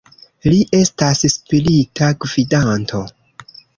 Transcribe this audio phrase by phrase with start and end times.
[0.53, 3.03] Li estas spirita gvidanto.